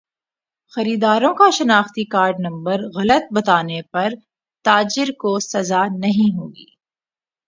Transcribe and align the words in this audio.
خریداروں 0.73 1.33
کا 1.33 1.49
شناختی 1.49 2.03
کارڈ 2.05 2.39
نمبر 2.39 2.81
غلط 2.95 3.31
بتانے 3.33 3.81
پر 3.91 4.13
تاجر 4.65 5.11
کو 5.19 5.37
سزا 5.41 5.83
نہیں 5.95 6.37
ہوگی 6.37 6.65